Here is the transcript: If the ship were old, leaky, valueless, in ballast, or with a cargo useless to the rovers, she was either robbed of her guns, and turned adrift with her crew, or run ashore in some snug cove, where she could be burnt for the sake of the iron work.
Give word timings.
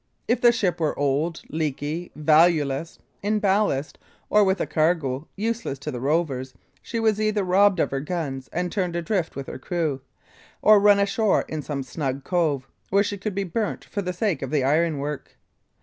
If 0.27 0.41
the 0.41 0.51
ship 0.51 0.79
were 0.79 0.97
old, 0.97 1.43
leaky, 1.49 2.11
valueless, 2.15 2.97
in 3.21 3.37
ballast, 3.37 3.99
or 4.31 4.43
with 4.43 4.59
a 4.59 4.65
cargo 4.65 5.27
useless 5.35 5.77
to 5.77 5.91
the 5.91 5.99
rovers, 6.01 6.55
she 6.81 6.99
was 6.99 7.21
either 7.21 7.43
robbed 7.43 7.79
of 7.79 7.91
her 7.91 7.99
guns, 7.99 8.49
and 8.51 8.71
turned 8.71 8.95
adrift 8.95 9.35
with 9.35 9.45
her 9.45 9.59
crew, 9.59 10.01
or 10.59 10.79
run 10.79 10.97
ashore 10.97 11.45
in 11.47 11.61
some 11.61 11.83
snug 11.83 12.23
cove, 12.23 12.67
where 12.89 13.03
she 13.03 13.19
could 13.19 13.35
be 13.35 13.43
burnt 13.43 13.85
for 13.85 14.01
the 14.01 14.11
sake 14.11 14.41
of 14.41 14.49
the 14.49 14.63
iron 14.63 14.97
work. 14.97 15.37